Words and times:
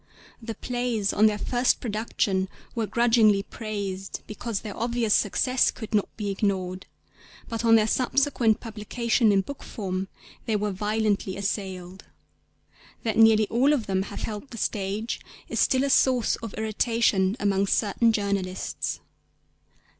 The 0.41 0.55
plays 0.55 1.13
on 1.13 1.27
their 1.27 1.37
first 1.37 1.79
production 1.79 2.49
were 2.73 2.87
grudgingly 2.87 3.43
praised 3.43 4.21
because 4.25 4.61
their 4.61 4.75
obvious 4.75 5.13
success 5.13 5.69
could 5.69 5.93
not 5.93 6.09
be 6.17 6.31
ignored; 6.31 6.87
but 7.47 7.63
on 7.63 7.75
their 7.75 7.85
subsequent 7.85 8.59
publication 8.59 9.31
in 9.31 9.41
book 9.41 9.61
form 9.61 10.07
they 10.47 10.55
were 10.55 10.71
violently 10.71 11.37
assailed. 11.37 12.05
That 13.03 13.15
nearly 13.19 13.45
all 13.49 13.73
of 13.73 13.85
them 13.85 14.01
have 14.09 14.23
held 14.23 14.49
the 14.49 14.57
stage 14.57 15.21
is 15.47 15.59
still 15.59 15.83
a 15.83 15.89
source 15.91 16.35
of 16.37 16.55
irritation 16.55 17.37
among 17.39 17.67
certain 17.67 18.11
journalists. 18.11 19.01